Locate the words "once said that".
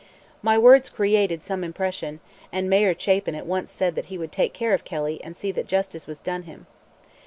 3.45-4.05